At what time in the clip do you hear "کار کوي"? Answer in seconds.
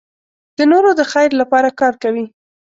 1.79-2.25